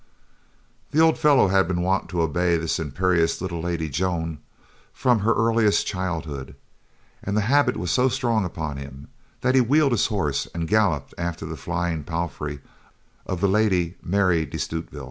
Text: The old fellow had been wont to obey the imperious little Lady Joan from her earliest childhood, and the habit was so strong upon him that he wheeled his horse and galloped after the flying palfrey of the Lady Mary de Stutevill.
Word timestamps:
The 0.89 0.99
old 0.99 1.19
fellow 1.19 1.49
had 1.49 1.67
been 1.67 1.83
wont 1.83 2.09
to 2.09 2.23
obey 2.23 2.57
the 2.57 2.75
imperious 2.81 3.39
little 3.39 3.61
Lady 3.61 3.87
Joan 3.87 4.39
from 4.91 5.19
her 5.19 5.31
earliest 5.35 5.85
childhood, 5.85 6.55
and 7.21 7.37
the 7.37 7.41
habit 7.41 7.77
was 7.77 7.91
so 7.91 8.09
strong 8.09 8.43
upon 8.43 8.77
him 8.77 9.09
that 9.41 9.53
he 9.53 9.61
wheeled 9.61 9.91
his 9.91 10.07
horse 10.07 10.47
and 10.55 10.67
galloped 10.67 11.13
after 11.19 11.45
the 11.45 11.55
flying 11.55 12.03
palfrey 12.03 12.61
of 13.27 13.41
the 13.41 13.47
Lady 13.47 13.95
Mary 14.01 14.43
de 14.47 14.57
Stutevill. 14.57 14.99